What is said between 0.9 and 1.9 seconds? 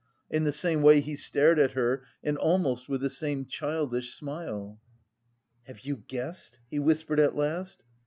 he stared at